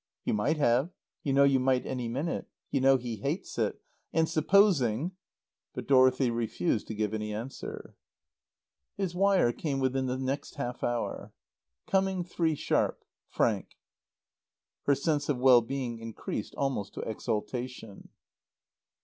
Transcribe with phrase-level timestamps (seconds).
[0.25, 0.89] "You might have.
[1.23, 2.47] You know you might any minute.
[2.71, 3.79] You know he hates it.
[4.11, 5.11] And supposing"
[5.75, 7.95] But Dorothy refused to give any answer.
[8.97, 11.33] His wire came within the next half hour.
[11.85, 13.05] "Coming three sharp.
[13.29, 13.77] FRANK."
[14.87, 18.09] Her sense of well being increased almost to exaltation.